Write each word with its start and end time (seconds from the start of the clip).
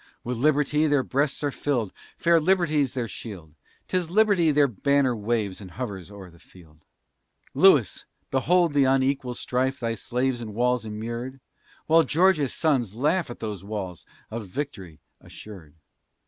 With 0.23 0.35
Liberty 0.37 0.87
their 0.87 1.03
breasts 1.03 1.43
are 1.43 1.51
filled, 1.51 1.93
Fair 2.17 2.39
Liberty's 2.39 2.95
their 2.95 3.07
shield; 3.07 3.53
'Tis 3.87 4.09
Liberty 4.09 4.49
their 4.49 4.67
banner 4.67 5.15
waves 5.15 5.61
And 5.61 5.69
hovers 5.69 6.09
o'er 6.09 6.31
their 6.31 6.39
field. 6.39 6.83
Louis! 7.53 8.05
behold 8.31 8.73
the 8.73 8.85
unequal 8.85 9.35
strife, 9.35 9.79
Thy 9.79 9.93
slaves 9.93 10.41
in 10.41 10.55
walls 10.55 10.85
immured! 10.85 11.39
While 11.85 12.01
George's 12.01 12.51
sons 12.51 12.95
laugh 12.95 13.29
at 13.29 13.41
those 13.41 13.63
walls 13.63 14.07
Of 14.31 14.47
victory 14.47 15.01
assured. 15.19 15.75